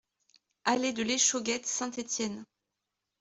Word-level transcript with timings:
Allée 0.65 0.93
de 0.93 1.03
l'Échauguette, 1.03 1.67
Saint-Étienne 1.67 2.43